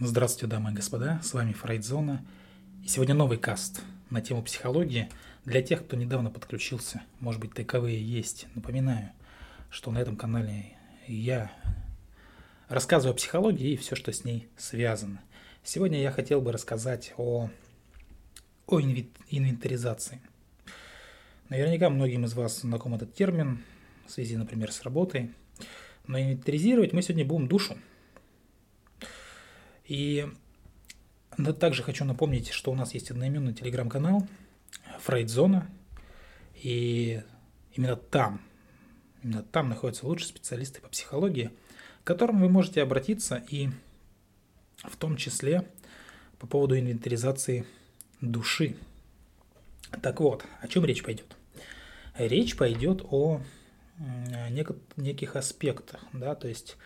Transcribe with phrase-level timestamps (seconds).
[0.00, 2.24] Здравствуйте, дамы и господа, с вами Фрейдзона.
[2.84, 5.08] И сегодня новый каст на тему психологии.
[5.44, 8.46] Для тех, кто недавно подключился, может быть, таковые есть.
[8.54, 9.10] Напоминаю,
[9.70, 10.76] что на этом канале
[11.08, 11.50] я
[12.68, 15.20] рассказываю о психологии и все, что с ней связано.
[15.64, 17.50] Сегодня я хотел бы рассказать о,
[18.68, 20.20] о инвентаризации.
[21.48, 23.64] Наверняка многим из вас знаком этот термин
[24.06, 25.32] в связи, например, с работой.
[26.06, 27.76] Но инвентаризировать мы сегодня будем душу–
[29.88, 30.28] и
[31.58, 34.28] также хочу напомнить, что у нас есть одноименный телеграм-канал
[35.00, 35.66] Фрейдзона.
[36.62, 37.22] И
[37.72, 38.40] именно там,
[39.22, 41.50] именно там находятся лучшие специалисты по психологии,
[42.02, 43.70] к которым вы можете обратиться и
[44.78, 45.68] в том числе
[46.38, 47.64] по поводу инвентаризации
[48.20, 48.76] души.
[50.02, 51.36] Так вот, о чем речь пойдет?
[52.16, 53.40] Речь пойдет о
[54.96, 56.76] неких аспектах, да, то есть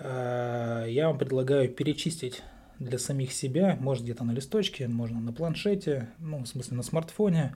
[0.00, 2.42] я вам предлагаю перечистить
[2.84, 7.54] для самих себя, может где-то на листочке, можно на планшете, ну, в смысле на смартфоне,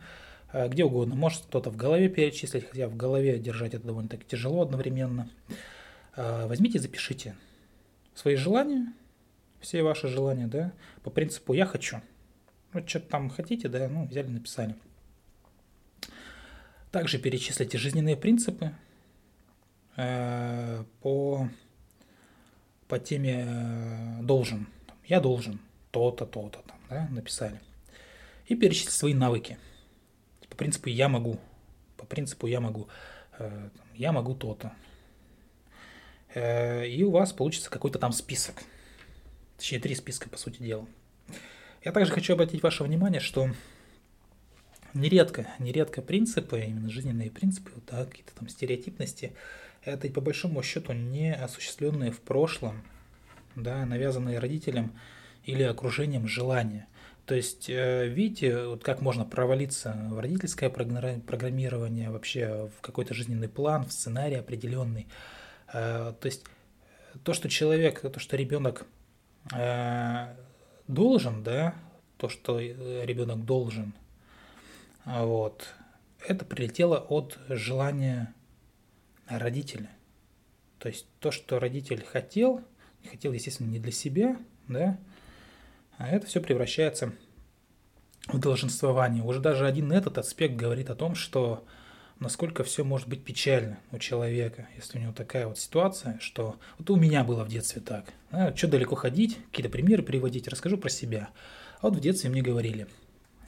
[0.53, 1.15] э, где угодно.
[1.15, 5.31] Может кто-то в голове перечислить, хотя в голове держать это довольно-таки тяжело одновременно.
[6.17, 7.34] Э, возьмите, запишите
[8.15, 8.93] свои желания,
[9.61, 12.00] все ваши желания, да, по принципу «я хочу».
[12.73, 14.75] Вот что-то там хотите, да, ну, взяли, написали.
[16.91, 18.73] Также перечислите жизненные принципы
[21.00, 21.48] по
[22.89, 24.69] по теме э, должен.
[25.05, 27.61] Я должен то-то, то-то там, да, написали.
[28.47, 29.59] И перечислить свои навыки.
[30.48, 31.39] По принципу я могу.
[31.97, 32.89] По принципу я могу.
[33.39, 34.73] Э, я могу то-то.
[36.34, 38.62] Э, и у вас получится какой-то там список.
[39.56, 40.87] Точнее, три списка, по сути дела.
[41.84, 43.50] Я также хочу обратить ваше внимание, что
[44.93, 49.33] нередко, нередко принципы, именно жизненные принципы, да, какие-то там стереотипности–
[49.87, 52.83] это по большому счету не осуществленные в прошлом,
[53.55, 54.98] да, навязанные родителям
[55.45, 56.89] или окружением желания.
[57.25, 63.49] То есть, э, видите, вот как можно провалиться в родительское программирование, вообще в какой-то жизненный
[63.49, 65.06] план, в сценарий определенный.
[65.72, 66.44] Э, то есть,
[67.25, 68.87] то, что человек, то, что ребенок
[69.53, 70.34] э,
[70.87, 71.75] должен, да,
[72.16, 73.93] то, что ребенок должен,
[75.05, 75.69] вот,
[76.27, 78.34] это прилетело от желания
[79.28, 79.88] родители.
[80.78, 82.62] То есть то, что родитель хотел,
[83.10, 84.37] хотел, естественно, не для себя,
[84.69, 84.98] да,
[85.98, 87.12] а это все превращается
[88.28, 89.22] в долженствование.
[89.22, 91.64] Уже даже один этот аспект говорит о том, что
[92.19, 96.91] насколько все может быть печально у человека, если у него такая вот ситуация, что вот
[96.91, 98.12] у меня было в детстве так.
[98.31, 101.31] А, что далеко ходить, какие-то примеры приводить, расскажу про себя.
[101.81, 102.87] А вот в детстве мне говорили,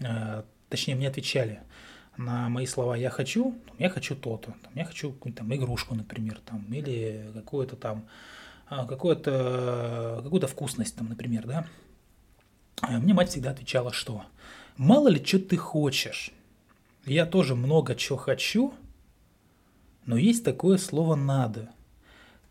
[0.03, 1.61] а, точнее мне отвечали–
[2.19, 6.65] на мои слова «я хочу», я хочу то-то, я хочу какую-то там игрушку, например, там,
[6.73, 8.07] или какую-то там,
[8.67, 11.67] а, какую-то, какую-то вкусность, там, например, да.
[12.81, 14.25] А мне мать всегда отвечала, что
[14.77, 16.33] «мало ли, что ты хочешь».
[17.07, 18.75] Я тоже много чего хочу,
[20.05, 21.71] но есть такое слово «надо».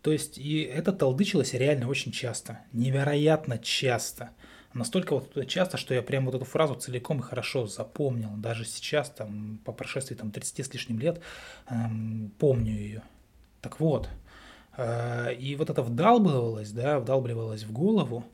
[0.02, 4.30] То есть, и это толдычилось реально очень часто, невероятно часто–
[4.74, 8.30] Настолько вот часто, что я прям вот эту фразу целиком и хорошо запомнил.
[8.36, 11.20] Даже сейчас, там, по прошествии там, 30 с лишним лет,
[11.70, 13.02] эм, помню ее.
[13.62, 14.08] Так вот,
[14.76, 18.24] э, и вот это вдалбливалось, да, вдалбливалось в голову.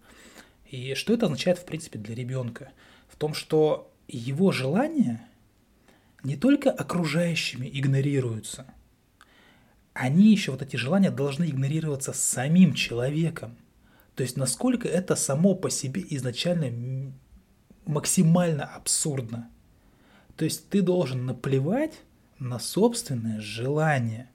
[0.70, 2.72] И что это означает, в принципе, для ребенка?
[3.08, 5.26] В том, что его желания
[6.24, 8.66] не только окружающими игнорируются,
[9.92, 13.56] они еще, вот эти желания, должны игнорироваться самим человеком.
[14.14, 17.12] То есть насколько это само по себе изначально
[17.86, 19.50] максимально абсурдно.
[20.36, 22.00] То есть ты должен наплевать
[22.38, 24.28] на собственное желание.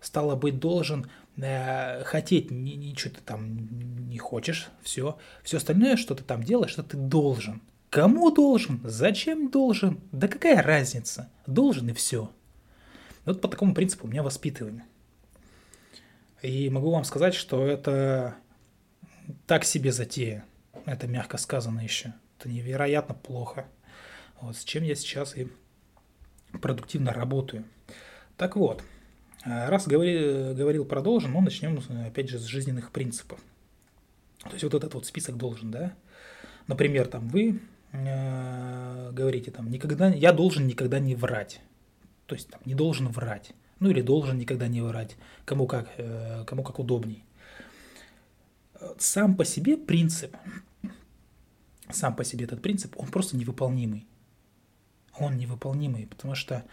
[0.00, 5.18] Стало быть, должен э, хотеть ничего ты там не хочешь, все.
[5.42, 7.62] Все остальное, что ты там делаешь, что ты должен.
[7.90, 8.80] Кому должен?
[8.84, 10.00] Зачем должен?
[10.12, 11.30] Да какая разница?
[11.46, 12.30] Должен и все.
[13.24, 14.84] Вот по такому принципу меня воспитывание.
[16.42, 18.36] И могу вам сказать, что это
[19.46, 20.44] так себе затея.
[20.84, 22.14] Это мягко сказано еще.
[22.38, 23.66] Это невероятно плохо.
[24.40, 25.48] Вот с чем я сейчас и
[26.60, 27.64] продуктивно работаю.
[28.36, 28.82] Так вот,
[29.44, 33.40] раз говори, говорил про должен, ну начнем опять же с жизненных принципов.
[34.42, 35.94] То есть вот этот вот список должен, да?
[36.66, 37.60] Например, там вы
[37.92, 41.60] э, говорите там никогда, я должен никогда не врать.
[42.26, 43.52] То есть там не должен врать.
[43.78, 47.24] Ну или должен никогда не врать, кому как, э, кому как удобней.
[48.98, 50.36] Сам по себе принцип,
[51.90, 54.06] сам по себе этот принцип, он просто невыполнимый.
[55.18, 56.64] Он невыполнимый, потому что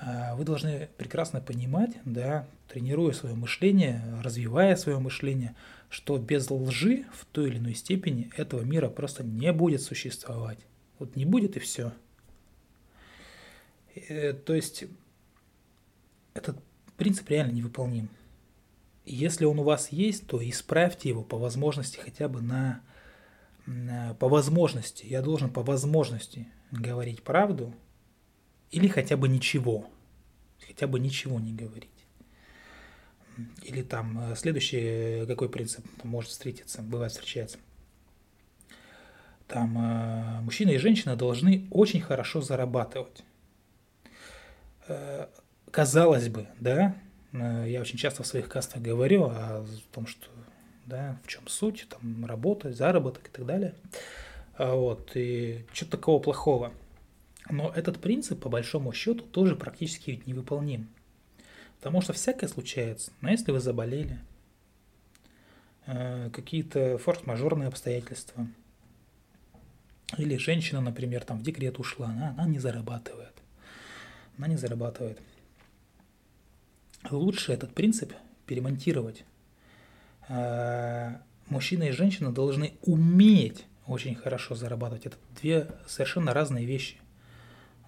[0.00, 5.54] э, вы должны прекрасно понимать, да, тренируя свое мышление, развивая свое мышление,
[5.88, 10.58] что без лжи в той или иной степени этого мира просто не будет существовать.
[10.98, 11.92] Вот не будет и все.
[13.94, 14.84] Э, то есть
[16.34, 16.58] этот
[16.96, 18.08] принцип реально невыполним.
[19.12, 22.80] Если он у вас есть, то исправьте его по возможности хотя бы на,
[24.18, 25.04] по возможности.
[25.04, 27.74] Я должен по возможности говорить правду
[28.70, 29.88] или хотя бы ничего.
[30.64, 31.90] Хотя бы ничего не говорить.
[33.62, 37.58] Или там э, следующий, какой принцип может встретиться, бывает встречается.
[39.48, 43.24] Там э, мужчина и женщина должны очень хорошо зарабатывать.
[44.86, 45.26] Э,
[45.70, 46.96] казалось бы, да,
[47.32, 50.26] я очень часто в своих кастах говорю о том, что,
[50.86, 53.74] да, в чем суть, там, работа, заработок и так далее.
[54.54, 56.72] А вот, и что такого плохого.
[57.48, 60.88] Но этот принцип, по большому счету, тоже практически невыполним.
[61.78, 63.12] Потому что всякое случается.
[63.20, 64.18] Но если вы заболели,
[65.86, 68.46] э, какие-то форс-мажорные обстоятельства,
[70.18, 73.34] или женщина, например, там в декрет ушла, она, она не зарабатывает.
[74.36, 75.18] Она не зарабатывает.
[77.10, 78.12] Лучше этот принцип
[78.46, 79.24] перемонтировать.
[80.28, 81.16] Э,
[81.48, 85.06] мужчина и женщина должны уметь очень хорошо зарабатывать.
[85.06, 86.96] Это две совершенно разные вещи–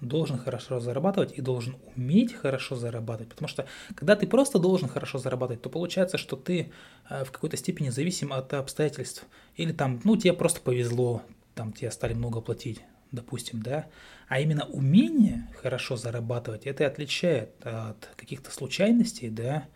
[0.02, 3.30] должен хорошо зарабатывать и должен уметь хорошо зарабатывать.
[3.30, 6.72] Потому что когда ты просто должен хорошо зарабатывать, то получается, что ты
[7.08, 9.24] э, в какой-то степени зависим от обстоятельств.
[9.56, 11.22] Или там, ну, тебе просто повезло,
[11.54, 13.86] там тебе стали много платить, допустим, да.
[14.28, 19.68] А именно умение хорошо зарабатывать, это отличает от каких-то случайностей, да,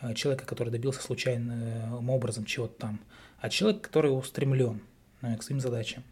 [0.00, 3.00] э, человека, который добился случайным образом чего-то там,
[3.38, 4.82] от человека, который устремлен
[5.22, 6.04] э, к своим задачам.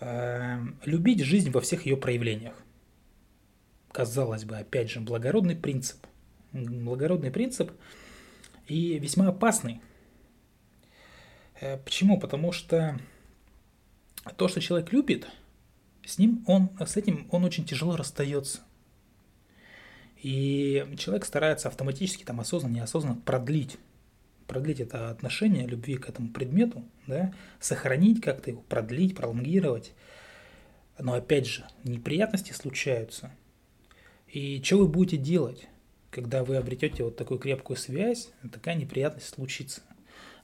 [0.00, 2.54] Эм, любить жизнь во всех ее проявлениях.
[3.92, 6.06] Казалось бы, опять же, благородный принцип.
[6.52, 7.72] Благородный принцип
[8.66, 9.80] и весьма опасный.
[11.60, 12.18] Э, почему?
[12.18, 12.98] Потому что
[14.36, 15.28] то, что человек любит,
[16.04, 18.60] с ним он, с этим он очень тяжело расстается.
[20.22, 23.78] И человек старается автоматически, там, осознанно, неосознанно продлить
[24.50, 29.92] продлить это отношение любви к этому предмету, да, сохранить как-то его, продлить, пролонгировать.
[30.98, 33.30] Но опять же, неприятности случаются.
[34.26, 35.68] И что вы будете делать,
[36.10, 39.82] когда вы обретете вот такую крепкую связь, такая неприятность случится?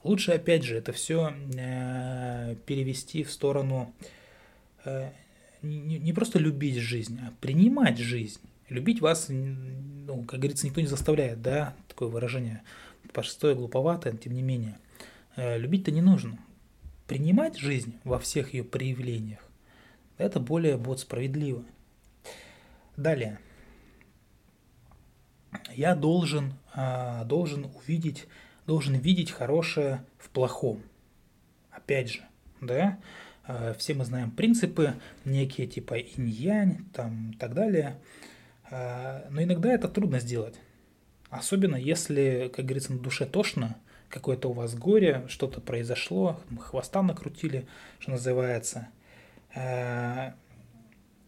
[0.03, 3.93] Лучше, опять же, это все э, перевести в сторону
[4.85, 5.09] э,
[5.61, 8.39] не, не просто любить жизнь, а принимать жизнь.
[8.69, 12.61] Любить вас, ну, как говорится, никто не заставляет, да, такое выражение
[13.13, 14.77] простое, глуповатое, тем не менее.
[15.35, 16.37] Э, любить-то не нужно.
[17.07, 19.39] Принимать жизнь во всех ее проявлениях,
[20.17, 21.63] это более будет справедливо.
[22.97, 23.39] Далее.
[25.73, 26.53] Я должен,
[27.25, 28.27] должен увидеть,
[28.67, 30.83] должен видеть хорошее в плохом.
[31.71, 32.19] Опять же,
[32.61, 32.99] да,
[33.47, 37.99] э, все мы знаем принципы, некие типа инь-янь, там и так далее.
[38.69, 40.59] Э, но иногда это трудно сделать.
[41.29, 43.77] Особенно если, как говорится, на душе тошно,
[44.09, 47.67] какое-то у вас горе, что-то произошло, хвоста накрутили,
[47.99, 48.89] что называется.
[49.55, 50.33] Э,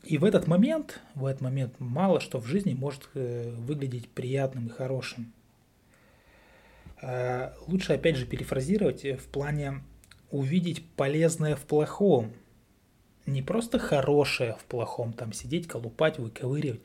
[0.03, 4.69] и в этот момент, в этот момент мало что в жизни может выглядеть приятным и
[4.69, 5.33] хорошим.
[7.01, 9.83] Э, лучше опять же перефразировать в плане
[10.31, 12.33] увидеть полезное в плохом.
[13.25, 16.81] Не просто хорошее в плохом, там сидеть, колупать, выковыривать,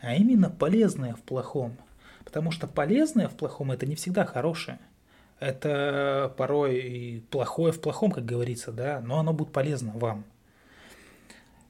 [0.00, 1.76] а именно полезное в плохом–
[2.24, 4.78] Потому что полезное в плохом это не всегда хорошее.
[5.40, 10.24] Это порой и плохое в плохом, как говорится, да, но оно будет полезно вам.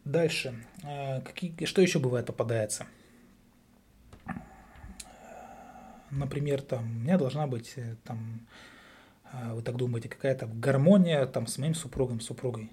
[0.05, 0.55] Дальше.
[0.85, 2.87] А, какие, что еще бывает попадается?
[6.15, 8.47] Например, там, у меня должна быть, э, там,
[9.25, 12.71] а, вы так думаете, какая-то гармония там с моим супругом, супругой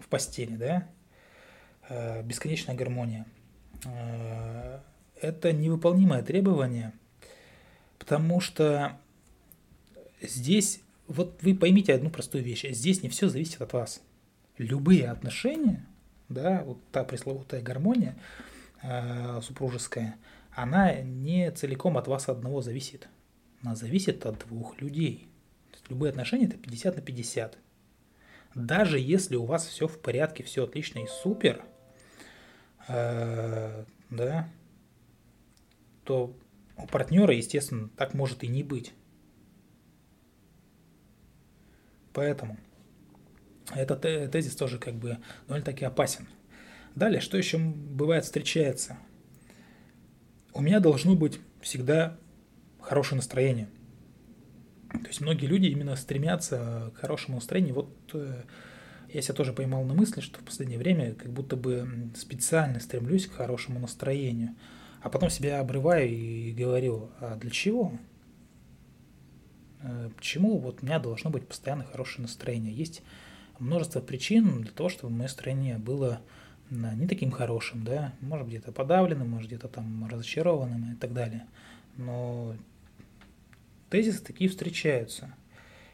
[0.00, 0.88] в постели, да?
[1.88, 3.26] А, бесконечная гармония
[5.20, 6.92] это невыполнимое требование,
[7.98, 8.96] потому что
[10.20, 14.02] здесь, вот вы поймите одну простую вещь, здесь не все зависит от вас.
[14.56, 15.84] Любые отношения,
[16.28, 18.16] да, вот та пресловутая гармония
[18.82, 20.16] э, супружеская,
[20.52, 23.08] она не целиком от вас одного зависит.
[23.62, 25.28] Она зависит от двух людей.
[25.88, 27.58] любые отношения это 50 на 50.
[28.54, 31.64] Даже если у вас все в порядке, все отлично и супер,
[32.88, 34.48] э, да,
[36.04, 36.34] то
[36.76, 38.94] у партнера, естественно, так может и не быть.
[42.12, 42.58] Поэтому
[43.74, 44.00] этот
[44.32, 46.26] тезис тоже как бы довольно-таки опасен.
[46.94, 48.98] Далее, что еще бывает встречается?
[50.52, 52.16] У меня должно быть всегда
[52.80, 53.68] хорошее настроение.
[54.90, 57.74] То есть многие люди именно стремятся к хорошему настроению.
[57.74, 58.42] Вот э,
[59.12, 63.26] я себя тоже поймал на мысли, что в последнее время как будто бы специально стремлюсь
[63.26, 64.54] к хорошему настроению.
[65.02, 67.92] А потом себя обрываю и говорю, а для чего?
[69.82, 72.72] Э, почему вот у меня должно быть постоянно хорошее настроение?
[72.74, 73.02] Есть
[73.58, 76.22] множество причин для того, чтобы мое настроение было
[76.70, 81.46] не таким хорошим, да, может где-то подавленным, может где-то там разочарованным и так далее.
[81.96, 82.54] Но
[83.90, 85.34] тезисы такие встречаются.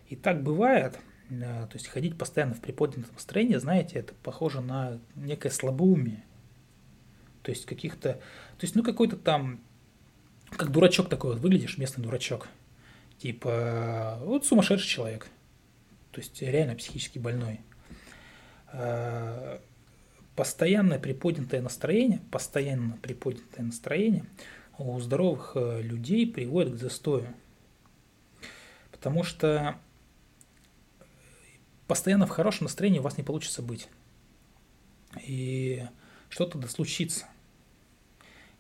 [0.09, 0.99] И так бывает,
[1.31, 6.23] э, то есть ходить постоянно в приподнятом настроении, знаете, это похоже на некое слабоумие.
[7.43, 9.61] То есть каких-то, то есть ну какой-то там,
[10.51, 12.49] как дурачок такой вот выглядишь, местный дурачок.
[13.19, 15.29] Типа, вот сумасшедший человек.
[16.11, 17.61] То есть реально психически больной.
[20.37, 24.25] Постоянное приподнятое настроение, постоянно приподнятое настроение
[24.79, 27.27] у здоровых э, людей приводит к застою.
[28.91, 29.77] Потому что
[31.87, 33.89] постоянно в хорошем настроении у вас не получится быть.
[35.23, 35.87] И
[36.29, 37.27] что-то да случится.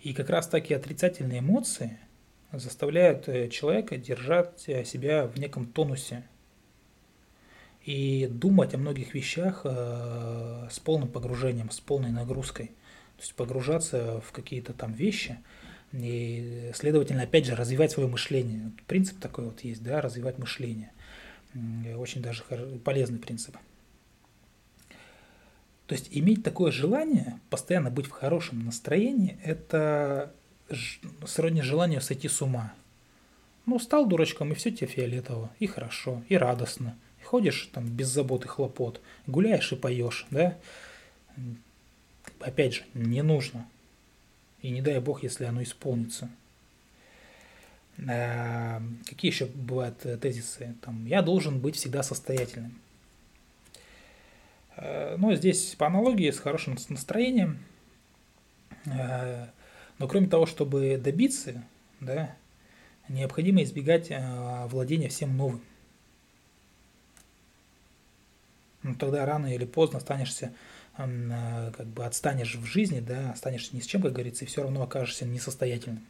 [0.00, 1.98] И как раз таки отрицательные эмоции
[2.52, 6.24] заставляют э, человека держать э, себя в неком тонусе
[7.84, 12.68] и думать о многих вещах э, с полным погружением, с полной нагрузкой.
[13.16, 15.38] То есть погружаться в какие-то там вещи–
[16.02, 18.72] и, следовательно, опять же, развивать свое мышление.
[18.86, 20.90] Принцип такой вот есть, да, развивать мышление.
[21.96, 22.42] Очень даже
[22.84, 23.56] полезный принцип.
[25.86, 30.32] То есть иметь такое желание, постоянно быть в хорошем настроении, это
[31.26, 32.72] сродни желанию сойти с ума.
[33.66, 36.96] Ну, стал дурачком, и все тебе фиолетово, и хорошо, и радостно.
[37.34, 40.56] Ходишь там без забот и хлопот, гуляешь и поешь, да.
[42.38, 43.66] Опять же, не нужно.
[44.62, 46.30] И не дай бог, если оно исполнится.
[48.08, 50.76] А, какие еще бывают э, тезисы?
[50.80, 52.80] Там, я должен быть всегда состоятельным.
[54.76, 57.58] А, ну, здесь по аналогии с хорошим настроением.
[58.86, 59.50] А,
[59.98, 61.64] но кроме того, чтобы добиться,
[61.98, 62.36] да,
[63.08, 64.12] необходимо избегать
[64.68, 65.60] владения всем новым.
[68.84, 70.52] Ну, тогда рано или поздно останешься
[70.96, 74.82] как бы отстанешь в жизни, да, останешься ни с чем, как говорится, и все равно
[74.82, 76.04] окажешься несостоятельным.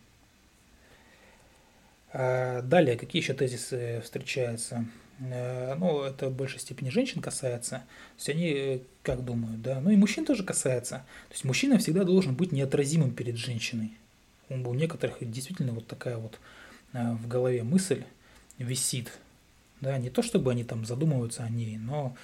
[2.13, 4.85] А далее, какие еще тезисы встречаются?
[5.21, 7.79] Э, ну, это в большей степени женщин касается.
[7.79, 9.81] То есть они э, как думают, да?
[9.81, 11.05] Ну и мужчин тоже касается.
[11.29, 13.93] То есть мужчина всегда должен быть неотразимым перед женщиной.
[14.51, 16.39] У некоторых действительно вот такая вот
[16.93, 18.05] в голове мысль
[18.59, 19.11] висит.
[19.81, 22.15] Да, не то чтобы они там задумываются о ней, но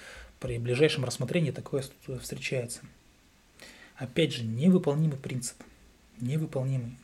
[0.41, 1.85] при ближайшем рассмотрении такое
[2.19, 2.81] встречается.
[3.95, 5.55] Опять же, невыполнимый принцип.
[6.19, 6.97] Невыполнимый.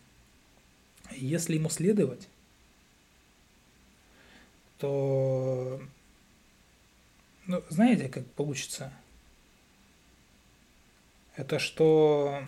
[1.12, 2.28] Если ему следовать,
[4.80, 5.80] то,
[7.46, 8.92] ну, знаете, как получится?
[11.36, 12.44] Это что...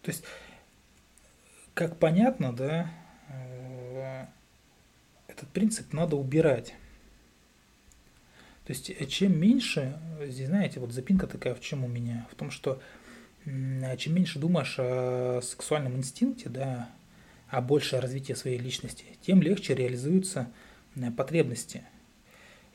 [0.00, 0.24] То есть,
[1.74, 2.90] как понятно, да,
[3.28, 4.26] э,
[5.28, 6.74] этот принцип надо убирать.
[8.66, 12.26] То есть э, чем меньше, э, здесь, знаете, вот запинка такая в чем у меня,
[12.30, 12.80] в том, что
[13.48, 16.90] а чем меньше думаешь о сексуальном инстинкте, да,
[17.48, 20.48] а больше о развитии своей личности, тем легче реализуются
[20.96, 21.84] э, потребности.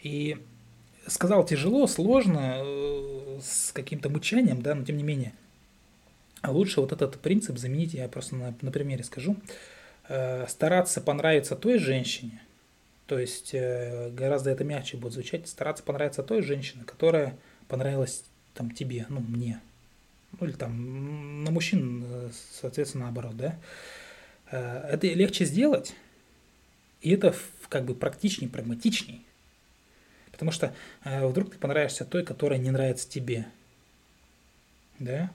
[0.02, 0.38] И
[1.08, 2.64] сказал тяжело, сложно,
[3.42, 5.34] с каким-то мычанием, да, но тем не менее.
[6.42, 9.36] Лучше вот этот принцип заменить, я просто на, на примере скажу,
[10.48, 12.42] стараться понравиться той женщине–
[13.12, 17.38] то есть э, гораздо это мягче будет звучать, стараться понравиться той женщине, которая
[17.68, 19.60] понравилась там тебе, ну, мне.
[20.40, 23.60] Ну, или там на мужчин, э, соответственно, наоборот, да.
[24.50, 25.94] Э, это легче сделать,
[27.02, 27.36] и это
[27.68, 29.26] как бы практичней, прагматичней.
[30.32, 33.46] Потому что вдруг ты понравишься той, которая не нравится тебе.
[35.00, 35.30] Да?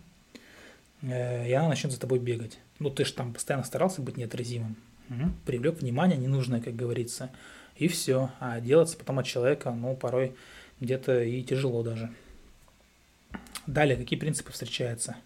[1.02, 2.58] И она начнет за тобой бегать.
[2.78, 4.76] Ну, ты же там постоянно старался быть неотразимым.
[5.10, 5.30] Угу.
[5.46, 7.30] Привлек внимание ненужное, как говорится
[7.76, 8.30] и все.
[8.40, 10.34] А делаться потом от человека, ну, порой
[10.80, 12.12] где-то и тяжело даже.
[13.66, 15.16] Далее, какие принципы встречаются?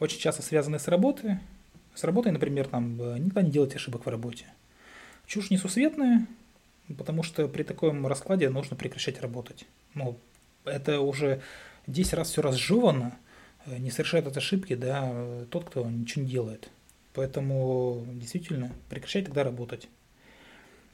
[0.00, 1.38] Очень часто связаны с работой.
[1.94, 4.46] С работой, например, там, э, никогда не делать ошибок в работе.
[5.26, 6.26] Чушь несусветная,
[6.98, 9.64] потому что при таком раскладе нужно прекращать работать.
[9.94, 10.18] Ну,
[10.64, 11.40] это уже
[11.86, 13.16] 10 раз все разжевано,
[13.64, 16.68] э, не совершает от ошибки, да, тот, кто ничего не делает.
[17.16, 19.88] Поэтому действительно прекращать тогда работать.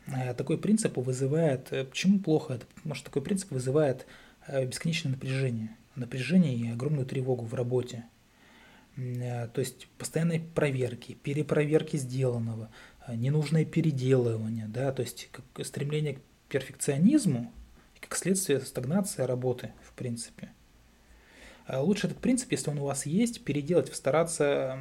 [0.07, 1.73] Э, такой принцип вызывает...
[1.73, 2.67] Э, почему плохо это?
[2.77, 4.07] Потому что такой принцип вызывает
[4.47, 5.77] э, бесконечное напряжение.
[5.97, 8.05] Напряжение и огромную тревогу в работе.
[8.95, 12.71] То есть постоянные проверки, перепроверки сделанного,
[13.09, 15.31] ненужное переделывание, да, то есть
[15.63, 17.51] стремление к перфекционизму,
[18.01, 20.51] как следствие стагнация работы, в принципе.
[21.67, 24.79] А лучше этот принцип, если он у вас есть, переделать, стараться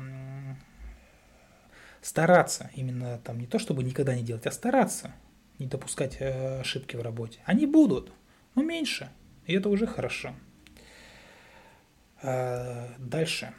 [2.01, 5.13] стараться именно там не то чтобы никогда не делать, а стараться
[5.59, 7.39] не допускать э, ошибки в работе.
[7.45, 8.11] Они будут,
[8.55, 9.09] но меньше,
[9.45, 10.33] и это уже хорошо.
[12.23, 13.53] А, дальше.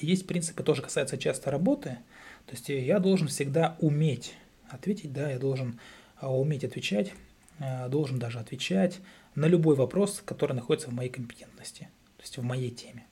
[0.00, 1.98] Есть принципы, тоже касаются часто работы.
[2.46, 4.34] То есть я должен всегда уметь
[4.68, 5.80] ответить, да, я должен
[6.18, 7.12] а, уметь отвечать,
[7.58, 9.00] а, должен даже отвечать
[9.34, 13.06] на любой вопрос, который находится в моей компетентности, то есть в моей теме.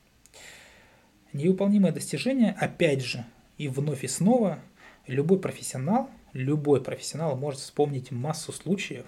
[1.32, 3.25] Невыполнимое достижение, опять же,
[3.58, 4.60] и вновь и снова,
[5.06, 9.06] любой профессионал, любой профессионал может вспомнить массу случаев,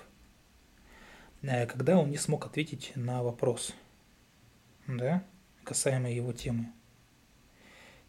[1.43, 3.73] э, когда он не смог ответить на вопрос,
[4.87, 5.25] да,
[5.65, 6.73] касаемо его темы.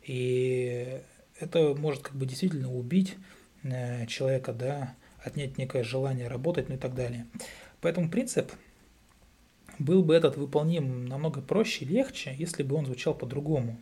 [0.02, 1.02] И
[1.40, 3.16] это может как бы действительно убить
[3.64, 7.28] э, человека, да, отнять некое желание работать, ну и так далее.
[7.82, 8.52] Поэтому принцип
[9.78, 13.80] был бы этот выполним намного проще и легче, если бы он звучал по-другому.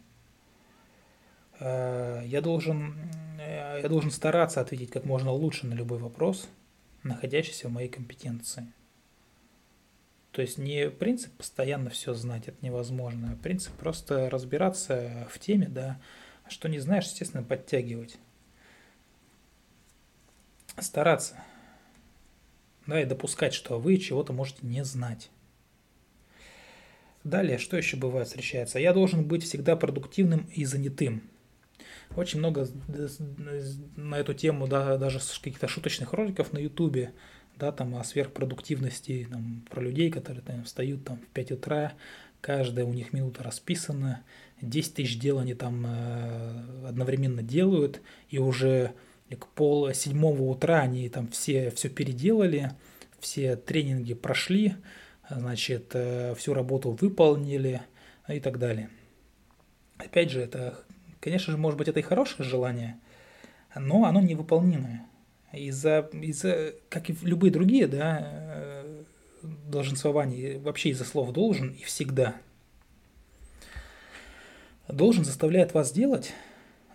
[1.59, 2.95] Э, я должен,
[3.39, 6.49] э, я должен стараться ответить как можно лучше на любой вопрос,
[7.03, 8.71] находящийся в моей компетенции.
[10.31, 15.67] То есть не принцип постоянно все знать, это невозможно, а принцип просто разбираться в теме,
[15.67, 15.99] да,
[16.45, 18.17] а что не знаешь, естественно, подтягивать.
[20.77, 21.43] Стараться.
[22.87, 25.29] Да, и допускать, что вы чего-то можете не знать.
[27.23, 28.79] Далее, что еще бывает встречается?
[28.79, 31.28] Я должен быть всегда продуктивным и занятым.
[32.19, 32.67] Очень много
[33.95, 37.13] на эту тему, да, даже каких-то шуточных роликов на ютубе,
[37.55, 41.93] да, там о сверхпродуктивности, там, про людей, которые там встают там в 5 утра,
[42.41, 44.25] каждая у них минута расписана,
[44.61, 48.91] 10 тысяч дел они там э, одновременно делают, и уже
[49.29, 52.73] к пол седьмого утра они там все, все переделали,
[53.21, 54.75] все тренинги прошли,
[55.29, 57.81] значит, э, всю работу выполнили
[58.27, 58.89] и так далее.
[59.97, 60.83] Опять же, это,
[61.19, 62.99] конечно же, может быть, это и хорошее желание,
[63.75, 65.05] но оно невыполнимое.
[65.51, 69.03] Из-за, из-за как и любые другие, да, э,
[69.41, 72.35] долженствования, вообще из-за слов «должен» и «всегда».
[74.87, 76.33] Должен заставляет вас делать,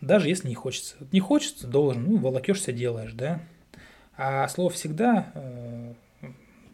[0.00, 0.96] даже если не хочется.
[1.12, 3.40] Не хочется, должен, ну, волокешься, делаешь, да.
[4.16, 5.94] А слово «всегда», э,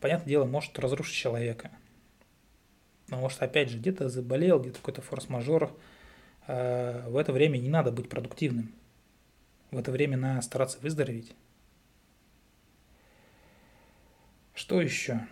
[0.00, 1.70] понятное дело, может разрушить человека.
[3.06, 5.76] Потому что, опять же, где-то заболел, где-то какой-то форс-мажор.
[6.46, 8.72] Э, в это время не надо быть продуктивным.
[9.70, 11.34] В это время надо стараться выздороветь.
[14.54, 15.26] Что еще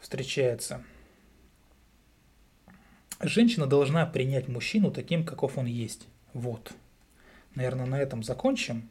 [0.00, 0.82] встречается?
[3.20, 6.08] Женщина должна принять мужчину таким, каков он есть.
[6.32, 6.72] Вот.
[7.54, 8.88] Наверное, на этом закончим.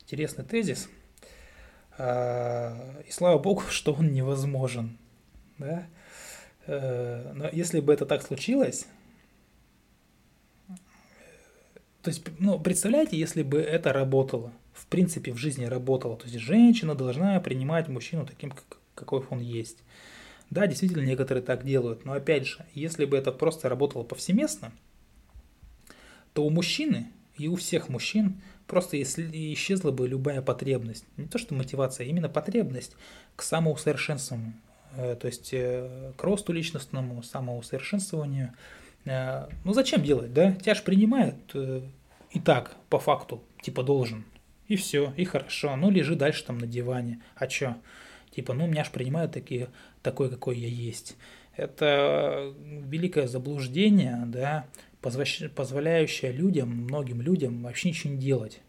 [0.00, 0.88] Интересный тезис.
[1.98, 4.98] А, и слава богу, что он невозможен.
[5.58, 5.86] Да?
[6.66, 8.86] Э, но если бы это так случилось,
[12.02, 16.38] то есть, ну, представляете, если бы это работало, в принципе, в жизни работало, то есть
[16.38, 18.52] женщина должна принимать мужчину таким,
[18.94, 19.78] какой он есть.
[20.50, 24.72] Да, действительно, некоторые так делают, но опять же, если бы это просто работало повсеместно,
[26.32, 31.04] то у мужчины и у всех мужчин просто исчезла бы любая потребность.
[31.16, 32.94] Не то что мотивация, а именно потребность
[33.34, 34.54] к самоусовершенствованию.
[34.96, 38.52] Э, то есть э, к росту личностному, самоусовершенствованию.
[39.04, 40.52] Э, ну зачем делать, да?
[40.52, 44.24] Тебя же принимают и так, по факту, типа должен.
[44.68, 45.76] И все, и хорошо.
[45.76, 47.20] Ну лежи дальше там на диване.
[47.36, 47.76] А чё?
[48.30, 49.68] Типа, ну меня же принимают такие,
[50.02, 51.16] такой, какой я есть.
[51.56, 54.66] Это великое заблуждение, да,
[55.00, 58.60] позволяющее людям, многим людям вообще ничего не делать.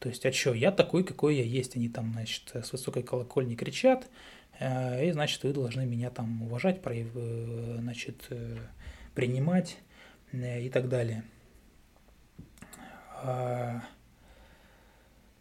[0.00, 1.76] То есть, а что, я такой, какой я есть.
[1.76, 4.10] Они там, значит, с высокой колокольни кричат,
[4.60, 8.56] и, значит, вы должны меня там уважать, э, значит, э,
[9.14, 9.78] принимать
[10.32, 11.24] и так далее.
[13.22, 13.82] А,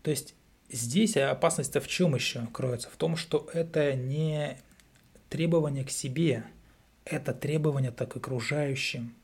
[0.03, 0.35] то есть,
[0.69, 2.89] здесь опасность-то в чем еще кроется?
[2.89, 4.57] В том, что это не
[5.29, 6.45] требование к себе,
[7.05, 9.15] это требование так к окружающим.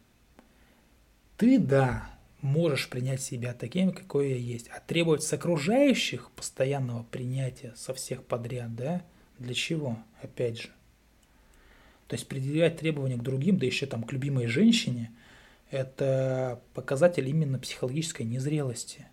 [1.37, 2.09] Ты, да,
[2.41, 8.25] можешь принять себя таким, какой я есть, а требовать с окружающих постоянного принятия со всех
[8.25, 9.03] подряд, да,
[9.39, 10.69] для чего, опять же.
[12.07, 15.11] То есть предъявлять требования к другим, да еще там к любимой женщине,
[15.69, 19.07] это показатель именно психологической незрелости.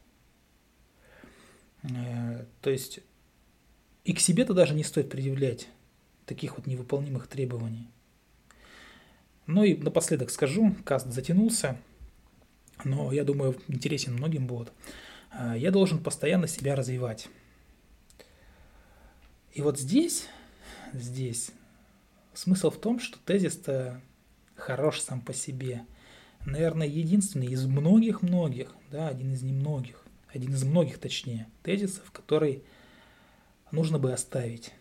[1.83, 3.01] Э, то есть
[4.05, 5.69] и к себе-то даже не стоит предъявлять
[6.27, 7.89] таких вот невыполнимых требований.
[9.47, 11.77] Ну и напоследок скажу, каст затянулся.
[12.85, 14.73] но я думаю, интересен многим будет.
[15.31, 17.29] А, я должен постоянно себя развивать.
[19.57, 20.29] И вот здесь,
[20.93, 21.51] здесь
[22.35, 24.03] смысл в том, что тезис-то
[24.55, 25.87] хорош сам по себе.
[26.45, 32.65] Наверное, единственный из многих-многих, да, один из немногих, один из многих, точнее, тезисов, который
[33.71, 34.75] нужно бы оставить.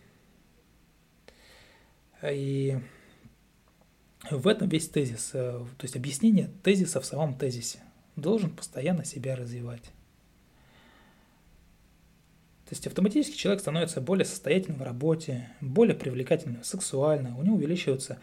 [2.22, 2.78] И
[4.30, 7.78] в этом весь тезис, э, то есть объяснение тезиса в самом тезисе.
[8.14, 9.84] Должен постоянно себя развивать.
[12.68, 18.18] То есть автоматически человек становится более состоятельным в работе, более привлекательным сексуально, у него увеличивается,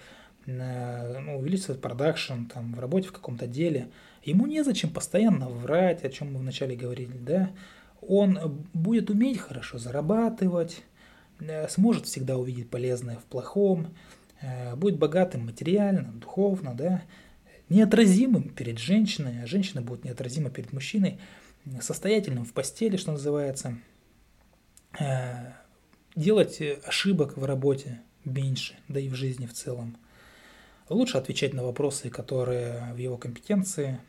[0.46, 3.90] э, ну, увеличивается продакшн там, в работе в каком-то деле.
[4.24, 7.52] Ему незачем постоянно врать, о чем мы вначале говорили, да.
[8.02, 10.84] Он будет уметь хорошо зарабатывать,
[11.40, 13.94] э, сможет всегда увидеть полезное в плохом,
[14.44, 17.04] Э, будет богатым материально, духовно, да,
[17.70, 21.18] неотразимым перед женщиной, а женщина будет неотразима перед мужчиной,
[21.80, 23.78] состоятельным в постели, что называется,
[26.16, 29.98] делать ошибок в работе меньше, да и в жизни в целом.
[30.90, 34.00] Лучше отвечать на вопросы, которые в его компетенции.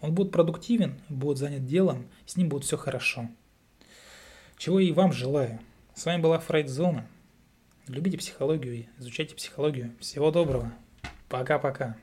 [0.00, 3.28] Он будет продуктивен, будет занят делом, с ним будет все хорошо.
[4.58, 5.60] Чего и вам желаю.
[5.94, 7.06] С вами была Фрейдзона.
[7.88, 9.94] Любите психологию и изучайте психологию.
[10.00, 10.72] Всего доброго.
[11.28, 11.96] Пока-пока.